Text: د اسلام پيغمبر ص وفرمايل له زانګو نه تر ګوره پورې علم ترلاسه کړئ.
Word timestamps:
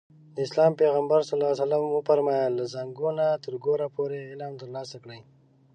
د 0.35 0.37
اسلام 0.47 0.71
پيغمبر 0.81 1.19
ص 1.29 1.31
وفرمايل 1.95 2.51
له 2.59 2.65
زانګو 2.73 3.09
نه 3.19 3.27
تر 3.43 3.53
ګوره 3.65 3.87
پورې 3.95 4.19
علم 4.31 4.53
ترلاسه 4.61 4.95
کړئ. 5.03 5.21